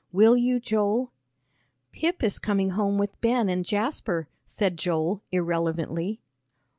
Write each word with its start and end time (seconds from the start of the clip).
"Will 0.11 0.35
you, 0.35 0.59
Joel?" 0.59 1.11
"Pip 1.91 2.23
is 2.23 2.39
coming 2.39 2.71
home 2.71 2.97
with 2.97 3.21
Ben 3.21 3.47
and 3.49 3.63
Jasper," 3.63 4.27
said 4.47 4.75
Joel, 4.75 5.21
irrelevantly. 5.31 6.19